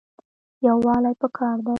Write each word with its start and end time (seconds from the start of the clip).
یووالی 0.65 1.13
پکار 1.21 1.55
دی 1.65 1.69